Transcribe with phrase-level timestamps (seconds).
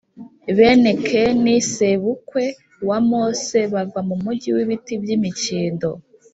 [0.57, 2.45] bene keni,+ sebukwe
[2.87, 5.89] wa mose,+ bava mu mugi w’ibiti by’imikindo+